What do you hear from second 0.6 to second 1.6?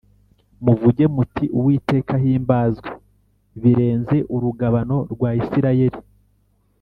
muvuge muti